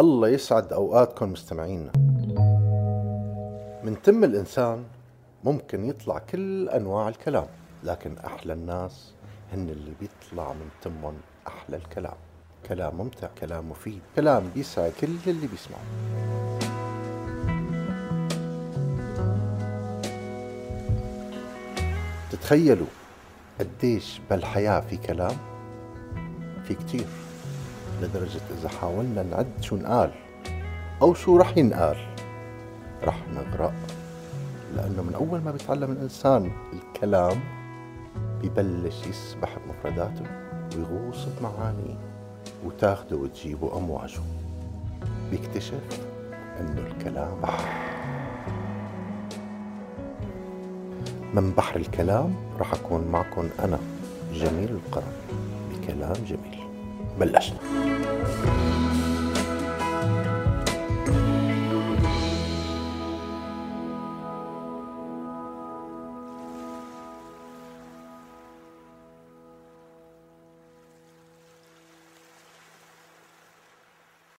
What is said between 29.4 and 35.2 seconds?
شو نقال أو شو رح ينقال رح نغرق لأنه من